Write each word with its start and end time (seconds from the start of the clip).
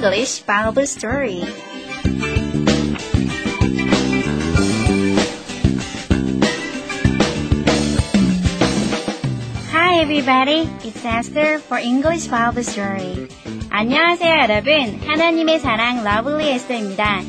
English 0.00 0.40
Bible 0.46 0.86
Story. 0.86 1.44
Hi 9.70 10.00
everybody, 10.00 10.70
it's 10.82 11.04
Esther 11.04 11.58
for 11.58 11.76
English 11.76 12.28
Bible 12.28 12.64
Story. 12.64 13.28
안녕하세요 13.68 14.48
여러분, 14.48 14.98
하나님의 15.06 15.60
사랑 15.60 16.02
러블리 16.02 16.48
에스터입니다. 16.52 17.20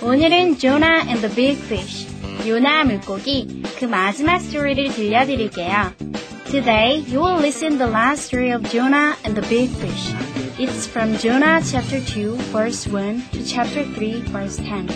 오늘은 0.00 0.58
Jonah 0.58 1.00
and 1.00 1.20
the 1.20 1.34
Big 1.34 1.60
Fish, 1.64 2.06
요나 2.46 2.84
물고기 2.84 3.64
그 3.76 3.86
마지막 3.86 4.38
스토리를 4.38 4.90
들려드릴게요. 4.90 5.94
Today 6.44 7.04
you 7.10 7.18
will 7.18 7.40
listen 7.40 7.76
the 7.76 7.90
last 7.90 8.26
story 8.28 8.52
of 8.54 8.62
Jonah 8.70 9.16
and 9.24 9.34
the 9.34 9.42
Big 9.48 9.68
Fish. 9.74 10.14
It's 10.59 10.85
from 10.85 11.17
Jonah 11.17 11.61
chapter 11.65 11.99
2 11.99 12.37
verse 12.53 12.85
1 12.85 13.23
to 13.33 13.43
chapter 13.43 13.83
3 13.83 14.21
verse 14.29 14.57
10. 14.57 14.87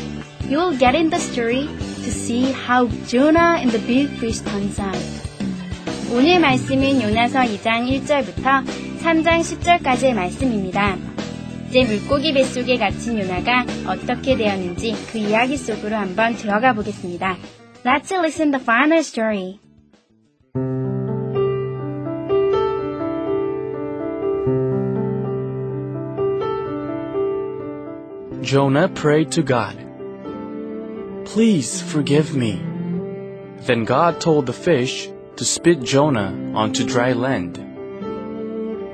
You 0.47 0.57
will 0.57 0.77
get 0.77 0.93
in 0.93 1.09
the 1.09 1.17
story 1.17 1.65
to 2.05 2.11
see 2.11 2.51
how 2.51 2.85
Jonah 3.09 3.57
and 3.57 3.71
the 3.71 3.79
big 3.79 4.07
fish 4.21 4.39
turns 4.41 4.79
out. 4.79 5.01
오늘 6.13 6.39
말씀은 6.39 7.01
요나서 7.01 7.39
2장 7.39 7.89
1절부터 7.89 8.69
3장 9.01 9.41
10절까지의 9.41 10.13
말씀입니다. 10.13 10.95
이제 11.69 11.85
물고기 11.85 12.33
뱃속에 12.33 12.77
갇힌 12.77 13.17
요나가 13.19 13.65
어떻게 13.87 14.37
되었는지 14.37 14.95
그 15.11 15.17
이야기 15.17 15.57
속으로 15.57 15.95
한번 15.95 16.35
들어가 16.35 16.73
보겠습니다. 16.73 17.35
Let's 17.83 18.11
listen 18.11 18.51
the 18.51 18.61
final 18.61 18.99
story. 18.99 19.59
Jonah 28.47 28.87
prayed 28.87 29.33
to 29.33 29.43
God, 29.43 29.75
Please 31.25 31.81
forgive 31.81 32.33
me. 32.33 32.63
Then 33.67 33.83
God 33.83 34.21
told 34.21 34.45
the 34.45 34.53
fish 34.53 35.09
to 35.35 35.43
spit 35.43 35.83
Jonah 35.83 36.33
onto 36.55 36.85
dry 36.85 37.11
land. 37.11 37.57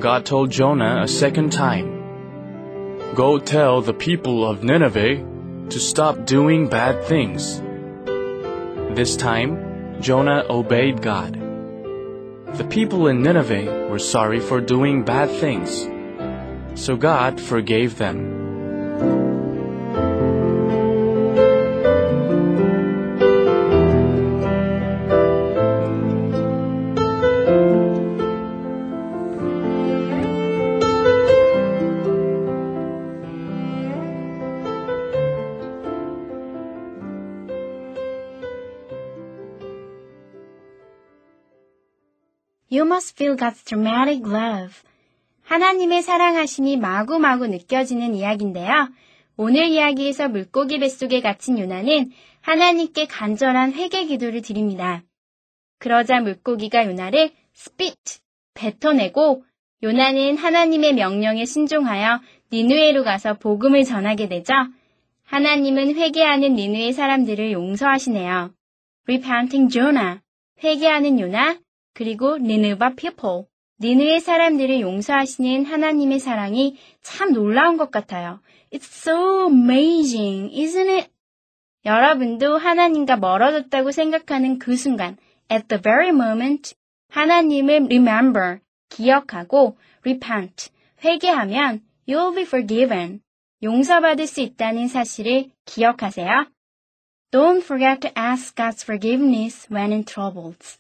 God 0.02 0.26
told 0.26 0.50
Jonah 0.50 1.04
a 1.04 1.08
second 1.08 1.52
time, 1.52 3.14
Go 3.14 3.38
tell 3.38 3.84
the 3.84 3.94
people 3.94 4.44
of 4.44 4.64
Nineveh 4.64 5.24
to 5.70 5.80
stop 5.80 6.26
doing 6.26 6.68
bad 6.68 7.04
things. 7.04 7.62
This 8.98 9.16
time, 9.16 10.02
Jonah 10.02 10.46
obeyed 10.50 11.04
God. 11.04 11.36
The 12.58 12.68
people 12.72 13.08
in 13.08 13.22
Nineveh 13.22 13.88
were 13.92 14.00
sorry 14.00 14.40
for 14.40 14.60
doing 14.60 15.04
bad 15.04 15.30
things, 15.30 15.88
so 16.74 16.96
God 16.98 17.40
forgave 17.40 18.00
them. 18.00 18.43
You 42.74 42.88
must 42.88 43.14
feel 43.16 43.38
God's 43.38 43.64
dramatic 43.64 44.24
love. 44.26 44.74
하나님의 45.44 46.02
사랑하심이 46.02 46.78
마구마구 46.78 47.46
느껴지는 47.46 48.16
이야기인데요. 48.16 48.90
오늘 49.38 49.68
이야기에서 49.68 50.28
물고기 50.28 50.80
뱃속에 50.80 51.22
갇힌 51.22 51.60
요나는 51.60 52.10
하나님께 52.42 53.06
간절한 53.06 53.74
회개 53.74 54.06
기도를 54.06 54.42
드립니다. 54.42 55.04
그러자 55.78 56.22
물고기가 56.22 56.88
요나를 56.88 57.30
spit, 57.56 58.22
뱉어내고 58.56 59.44
요나는 59.84 60.38
하나님의 60.38 60.96
명령에 60.96 61.46
순종하여 61.46 62.22
니누에로 62.52 63.04
가서 63.04 63.36
복음을 63.36 63.84
전하게 63.84 64.28
되죠. 64.30 64.52
하나님은 65.26 65.94
회개하는 65.94 66.56
니누의 66.56 66.94
사람들을 66.94 67.52
용서하시네요. 67.52 68.52
Repenting 69.06 69.72
Jonah, 69.72 70.22
회개하는 70.64 71.20
요나, 71.20 71.60
그리고 71.94 72.38
니느바 72.38 72.96
people, 72.96 73.46
니느의 73.80 74.20
사람들을 74.20 74.82
용서하시는 74.82 75.66
하나님의 75.66 76.20
사랑이 76.20 76.78
참 77.02 77.34
놀라운 77.34 77.78
것 77.78 77.92
같아요. 77.92 78.40
It's 78.72 78.86
so 78.86 79.48
amazing, 79.48 80.52
isn't 80.54 80.90
it? 80.90 81.10
여러분도 81.86 82.58
하나님과 82.58 83.18
멀어졌다고 83.18 83.92
생각하는 83.92 84.58
그 84.58 84.76
순간, 84.76 85.18
at 85.52 85.68
the 85.68 85.82
very 85.82 86.10
moment, 86.10 86.76
하나님을 87.10 87.88
remember, 87.90 88.60
기억하고, 88.90 89.78
repent, 90.06 90.72
회개하면 91.04 91.82
you'll 92.08 92.34
be 92.34 92.44
forgiven, 92.44 93.22
용서받을 93.62 94.28
수 94.28 94.42
있다는 94.42 94.88
사실을 94.88 95.50
기억하세요. 95.66 96.48
Don't 97.32 97.64
forget 97.64 98.00
to 98.02 98.12
ask 98.16 98.56
God's 98.56 98.84
forgiveness 98.84 99.68
when 99.72 99.92
in 99.92 100.06
troubles. 100.06 100.80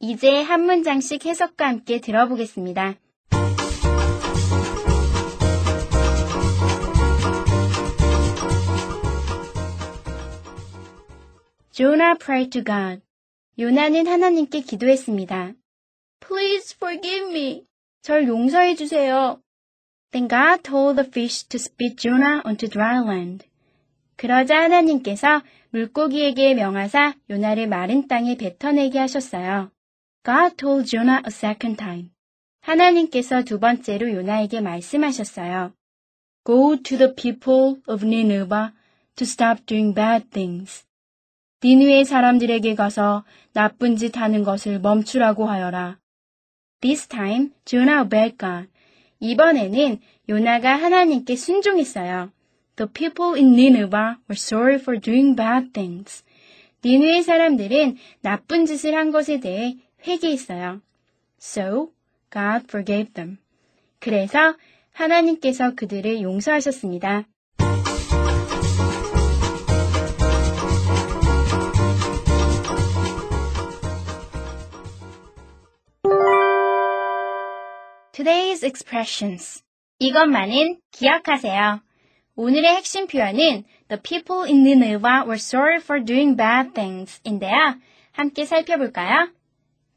이제 0.00 0.42
한 0.42 0.62
문장씩 0.62 1.24
해석과 1.24 1.68
함께 1.68 2.00
들어보겠습니다. 2.00 2.96
Jonah 11.72 12.16
prayed 12.18 12.50
to 12.50 12.64
God. 12.64 13.02
요나는 13.58 14.06
하나님께 14.06 14.60
기도했습니다. 14.60 15.52
Please 16.20 16.74
forgive 16.76 17.28
me. 17.28 17.64
절 18.02 18.26
용서해 18.28 18.74
주세요. 18.74 19.40
Then 20.10 20.28
God 20.28 20.62
told 20.62 20.96
the 20.96 21.06
fish 21.06 21.46
to 21.48 21.58
spit 21.58 21.96
Jonah 21.96 22.40
onto 22.46 22.68
dry 22.68 23.02
land. 23.04 23.46
그러자 24.16 24.62
하나님께서 24.62 25.42
물고기에게 25.70 26.54
명하사 26.54 27.14
요나를 27.28 27.66
마른 27.66 28.08
땅에 28.08 28.36
뱉어내게 28.36 28.98
하셨어요. 28.98 29.70
God 30.26 30.56
told 30.56 30.86
Jonah 30.86 31.22
a 31.24 31.30
second 31.30 31.76
time. 31.76 32.10
하나님께서 32.60 33.44
두 33.44 33.60
번째로 33.60 34.12
요나에게 34.12 34.60
말씀하셨어요. 34.60 35.72
Go 36.44 36.82
to 36.82 36.98
the 36.98 37.14
people 37.14 37.80
of 37.86 38.04
Nineveh 38.04 38.72
to 39.14 39.22
stop 39.22 39.64
doing 39.66 39.94
bad 39.94 40.28
things. 40.30 40.84
니누의 41.62 42.04
사람들에게 42.04 42.74
가서 42.74 43.24
나쁜 43.52 43.94
짓 43.94 44.16
하는 44.16 44.42
것을 44.42 44.80
멈추라고 44.80 45.46
하여라. 45.46 46.00
This 46.80 47.06
time, 47.06 47.50
Jonah 47.64 48.02
obeyed 48.02 48.36
God. 48.36 48.68
이번에는 49.20 50.00
요나가 50.28 50.74
하나님께 50.74 51.36
순종했어요. 51.36 52.32
The 52.74 52.90
people 52.92 53.40
in 53.40 53.52
Nineveh 53.52 54.18
were 54.28 54.34
sorry 54.34 54.74
for 54.74 55.00
doing 55.00 55.36
bad 55.36 55.72
things. 55.72 56.24
니누의 56.84 57.22
사람들은 57.22 57.96
나쁜 58.22 58.66
짓을 58.66 58.96
한 58.96 59.12
것에 59.12 59.38
대해 59.38 59.76
회개했어요. 60.06 60.80
So, 61.40 61.90
God 62.32 62.64
forgave 62.68 63.12
them. 63.12 63.38
그래서 64.00 64.56
하나님께서 64.92 65.74
그들을 65.74 66.22
용서하셨습니다. 66.22 67.24
Today's 78.12 78.64
expressions. 78.64 79.62
이것만은 79.98 80.80
기억하세요. 80.90 81.80
오늘의 82.34 82.76
핵심 82.76 83.06
표현은 83.06 83.64
The 83.88 84.00
people 84.02 84.44
in 84.44 84.62
Nineveh 84.62 85.24
were 85.24 85.36
sorry 85.36 85.76
for 85.76 86.02
doing 86.02 86.36
bad 86.36 86.72
things 86.72 87.20
인데요. 87.24 87.76
함께 88.12 88.46
살펴볼까요? 88.46 89.35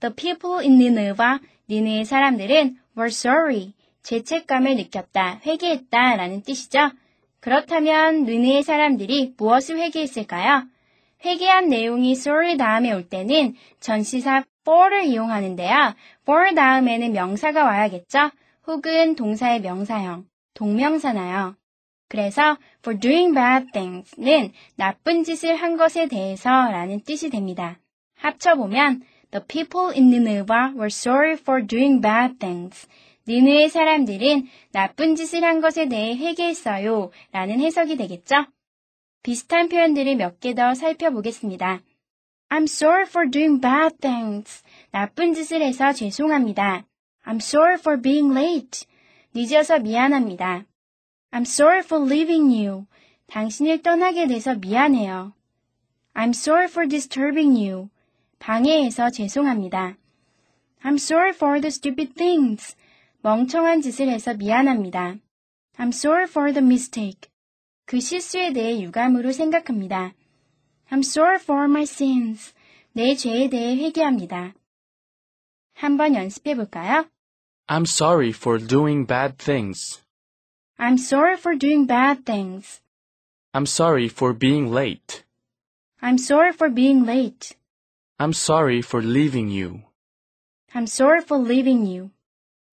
The 0.01 0.13
people 0.15 0.59
in 0.59 0.81
Nineveh, 0.81 1.39
니느의 1.69 2.05
사람들은 2.05 2.77
were 2.97 3.09
sorry, 3.09 3.73
죄책감을 4.03 4.75
느꼈다, 4.75 5.41
회개했다 5.45 6.15
라는 6.15 6.41
뜻이죠. 6.41 6.91
그렇다면 7.39 8.25
느느의 8.25 8.63
사람들이 8.63 9.33
무엇을 9.37 9.79
회개했을까요? 9.79 10.67
회개한 11.25 11.67
내용이 11.69 12.11
sorry 12.11 12.57
다음에 12.57 12.91
올 12.93 13.07
때는 13.07 13.55
전시사 13.79 14.43
for를 14.61 15.05
이용하는데요. 15.05 15.95
for 16.21 16.55
다음에는 16.55 17.11
명사가 17.11 17.63
와야겠죠? 17.63 18.31
혹은 18.67 19.15
동사의 19.15 19.61
명사형, 19.61 20.25
동명사나요. 20.53 21.55
그래서 22.07 22.57
for 22.79 22.99
doing 22.99 23.33
bad 23.33 23.71
things는 23.71 24.51
나쁜 24.75 25.23
짓을 25.23 25.55
한 25.55 25.77
것에 25.77 26.07
대해서 26.07 26.49
라는 26.49 27.01
뜻이 27.01 27.29
됩니다. 27.29 27.77
합쳐보면 28.17 29.01
The 29.31 29.45
people 29.45 29.91
in 29.91 30.09
Nineveh 30.09 30.73
were 30.75 30.89
sorry 30.89 31.33
for 31.33 31.61
doing 31.65 32.01
bad 32.01 32.39
things. 32.39 32.87
니느의 33.27 33.69
사람들은 33.69 34.47
나쁜 34.71 35.15
짓을 35.15 35.43
한 35.43 35.61
것에 35.61 35.87
대해 35.87 36.15
회개했어요 36.15 37.11
라는 37.31 37.59
해석이 37.59 37.95
되겠죠? 37.95 38.45
비슷한 39.21 39.69
표현들을 39.69 40.15
몇 40.15 40.39
개 40.39 40.55
더 40.55 40.73
살펴보겠습니다. 40.73 41.81
I'm 42.49 42.63
sorry 42.63 43.03
for 43.03 43.29
doing 43.29 43.61
bad 43.61 43.97
things. 44.01 44.63
나쁜 44.91 45.35
짓을 45.35 45.61
해서 45.61 45.93
죄송합니다. 45.93 46.85
I'm 47.25 47.35
sorry 47.35 47.75
for 47.75 48.01
being 48.01 48.35
late. 48.35 48.87
늦어서 49.35 49.77
미안합니다. 49.77 50.65
I'm 51.31 51.41
sorry 51.41 51.81
for 51.81 52.03
leaving 52.03 52.49
you. 52.51 52.87
당신을 53.27 53.83
떠나게 53.83 54.25
돼서 54.25 54.55
미안해요. 54.55 55.33
I'm 56.15 56.29
sorry 56.29 56.65
for 56.65 56.87
disturbing 56.87 57.53
you. 57.55 57.89
방해해서 58.38 59.10
죄송합니다. 59.10 59.96
I'm 60.82 60.94
sorry 60.94 61.30
for 61.30 61.60
the 61.60 61.68
stupid 61.68 62.14
things. 62.14 62.76
멍청한 63.22 63.80
짓을 63.80 64.08
해서 64.08 64.34
미안합니다. 64.34 65.16
I'm 65.78 65.88
sorry 65.88 66.24
for 66.24 66.52
the 66.52 66.64
mistake. 66.64 67.30
그 67.86 68.00
실수에 68.00 68.52
대해 68.52 68.80
유감으로 68.82 69.32
생각합니다. 69.32 70.12
I'm 70.90 71.00
sorry 71.00 71.36
for 71.40 71.64
my 71.64 71.82
sins. 71.82 72.54
내 72.92 73.14
죄에 73.14 73.48
대해 73.48 73.76
회개합니다. 73.76 74.54
한번 75.74 76.14
연습해 76.14 76.54
볼까요? 76.54 77.06
I'm 77.66 77.82
sorry 77.82 78.28
for 78.28 78.64
doing 78.64 79.06
bad 79.06 79.36
things. 79.38 80.02
I'm 80.78 80.98
sorry 80.98 81.34
for 81.38 81.58
doing 81.58 81.86
bad 81.86 82.24
things. 82.24 82.82
I'm 83.52 83.66
sorry 83.66 84.06
for 84.06 84.36
being 84.36 84.70
late. 84.70 85.24
I'm 86.02 86.18
sorry 86.18 86.52
for 86.52 86.72
being 86.72 87.04
late. 87.06 87.56
I'm 88.21 88.33
sorry 88.33 88.81
for 88.81 89.01
leaving 89.01 89.47
you. 89.47 89.83
I'm 90.75 90.87
sorry 90.87 91.21
for 91.21 91.37
leaving 91.37 91.85
you. 91.85 92.11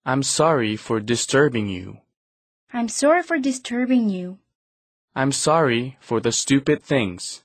I'm 0.04 0.24
sorry 0.24 0.74
for 0.74 0.98
disturbing 0.98 1.68
you. 1.68 1.98
I'm 2.72 2.88
sorry 2.88 3.22
for 3.22 3.38
disturbing 3.38 4.08
you. 4.08 4.38
I'm 5.14 5.30
sorry 5.30 5.98
for 6.00 6.18
the 6.18 6.32
stupid 6.32 6.82
things. 6.82 7.44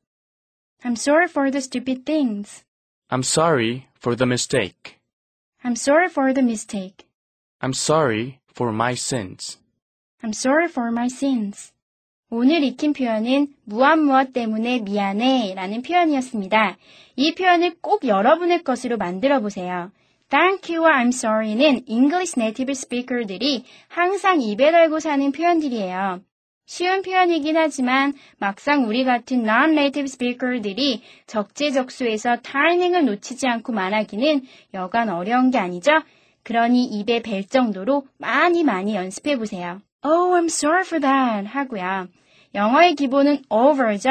I'm 0.83 0.95
sorry 0.95 1.27
for 1.27 1.51
the 1.51 1.62
stupid 1.62 2.03
things. 2.03 2.63
I'm 3.12 3.21
sorry 3.21 3.88
for 3.94 4.15
the 4.15 4.25
mistake. 4.25 5.00
I'm 5.63 5.75
sorry 5.75 6.09
for 6.09 6.33
the 6.33 6.42
mistake. 6.42 7.07
I'm 7.62 7.74
sorry 7.74 8.42
for 8.48 8.71
my 8.71 8.95
sins. 8.95 9.57
I'm 10.24 10.33
sorry 10.33 10.68
for 10.68 10.89
my 10.89 11.07
sins. 11.07 11.71
오늘 12.33 12.63
익힌 12.63 12.93
표현은 12.93 13.47
무엇 13.65 13.97
무엇 13.97 14.31
때문에 14.31 14.79
미안해 14.79 15.53
라는 15.53 15.81
표현이었습니다. 15.81 16.77
이 17.17 17.35
표현을 17.35 17.75
꼭 17.81 18.07
여러분의 18.07 18.63
것으로 18.63 18.95
만들어 18.95 19.41
보세요. 19.41 19.91
Thank 20.29 20.73
you와 20.73 21.03
I'm 21.03 21.09
sorry는 21.09 21.81
English 21.87 22.39
native 22.39 22.71
speaker들이 22.71 23.65
항상 23.89 24.39
입에 24.39 24.71
달고 24.71 25.01
사는 25.01 25.29
표현들이에요. 25.33 26.21
쉬운 26.67 27.01
표현이긴 27.01 27.57
하지만 27.57 28.13
막상 28.39 28.87
우리 28.87 29.03
같은 29.03 29.41
non-native 29.41 30.05
speaker들이 30.05 31.01
적재적소에서 31.27 32.37
타이밍을 32.37 33.03
놓치지 33.07 33.45
않고 33.45 33.73
말하기는 33.73 34.43
여간 34.73 35.09
어려운 35.09 35.51
게 35.51 35.57
아니죠? 35.57 35.91
그러니 36.43 36.85
입에 36.85 37.21
뵐 37.21 37.45
정도로 37.45 38.05
많이 38.17 38.63
많이 38.63 38.95
연습해 38.95 39.37
보세요. 39.37 39.81
Oh, 40.03 40.33
I'm 40.33 40.45
sorry 40.45 40.83
for 40.85 41.01
that 41.01 41.45
하고요. 41.45 42.07
영어의 42.53 42.95
기본은 42.95 43.44
over죠. 43.50 44.09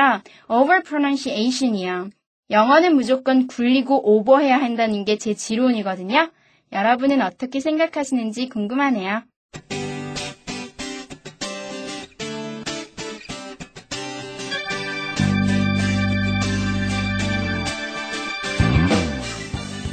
over 0.48 0.82
pronunciation이요. 0.82 2.10
영어는 2.50 2.94
무조건 2.96 3.46
굴리고 3.46 4.16
오버해야 4.16 4.56
한다는 4.60 5.04
게 5.04 5.16
제 5.18 5.34
지론이거든요. 5.34 6.30
여러분은 6.72 7.20
어떻게 7.22 7.60
생각하시는지 7.60 8.48
궁금하네요. 8.48 9.22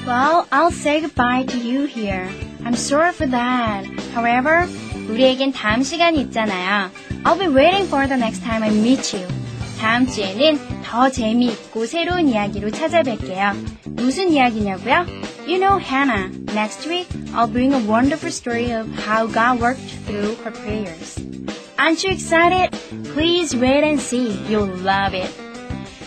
Well, 0.06 0.48
I'll 0.52 0.72
say 0.72 1.02
goodbye 1.02 1.44
to 1.44 1.58
you 1.60 1.86
here. 1.86 2.30
I'm 2.64 2.76
sorry 2.76 3.12
for 3.12 3.28
that. 3.28 3.86
However, 4.16 4.66
우리에겐 5.10 5.52
다음 5.52 5.84
시간이 5.84 6.20
있잖아요. 6.22 6.90
I'll 7.26 7.38
be 7.38 7.48
waiting 7.48 7.86
for 7.88 8.08
the 8.08 8.18
next 8.18 8.44
time 8.44 8.64
I 8.64 8.70
meet 8.70 9.14
you. 9.16 9.28
다음 9.80 10.08
주에는 10.08 10.82
더 10.84 11.10
재미있고 11.10 11.86
새로운 11.86 12.30
이야기로 12.30 12.72
찾아뵐게요. 12.72 13.54
무슨 13.86 14.32
이야기냐고요? 14.32 15.06
You 15.48 15.60
know 15.60 15.78
Hannah. 15.80 16.30
Next 16.54 16.88
week, 16.90 17.08
I'll 17.34 17.48
bring 17.48 17.74
a 17.74 17.80
wonderful 17.80 18.32
story 18.32 18.72
of 18.72 18.90
how 19.06 19.28
God 19.28 19.62
worked 19.62 19.82
through 20.06 20.36
her 20.44 20.52
prayers. 20.52 21.18
Aren't 21.78 22.04
you 22.04 22.12
excited? 22.12 22.72
Please 23.14 23.56
wait 23.56 23.84
and 23.84 24.00
see. 24.00 24.34
You'll 24.50 24.74
love 24.82 25.14
it. 25.14 25.30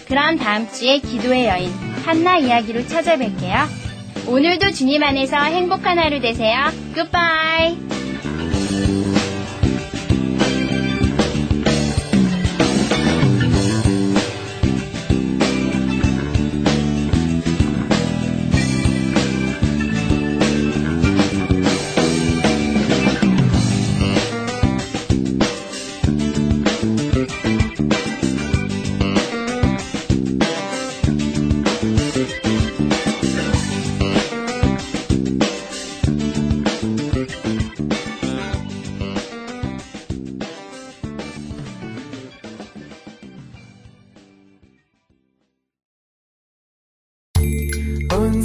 그럼 0.09 0.39
다음 0.39 0.69
주에 0.69 0.99
기도의 0.99 1.47
여인 1.47 1.71
한나 2.05 2.39
이야기로 2.39 2.83
찾아뵐게요. 2.87 3.69
오늘도 4.27 4.73
주님 4.73 5.03
안에서 5.03 5.37
행복한 5.37 5.99
하루 5.99 6.21
되세요. 6.21 6.71
Goodbye. 6.95 8.00